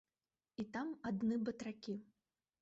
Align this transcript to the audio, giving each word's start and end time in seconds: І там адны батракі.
І 0.63 0.63
там 0.77 0.87
адны 1.09 1.39
батракі. 1.51 1.95